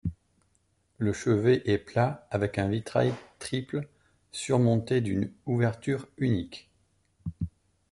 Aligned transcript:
Le 0.97 1.13
chevet 1.13 1.61
est 1.65 1.77
plat 1.77 2.25
avec 2.31 2.57
un 2.57 2.67
vitrail 2.67 3.13
triple 3.37 3.87
surmonté 4.31 4.99
d'une 4.99 5.29
ouverture 5.45 6.07
unique. 6.17 6.71